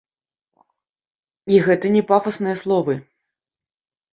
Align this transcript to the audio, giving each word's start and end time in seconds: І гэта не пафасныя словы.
І 1.55 1.61
гэта 1.67 1.91
не 1.99 2.03
пафасныя 2.13 2.57
словы. 2.63 2.93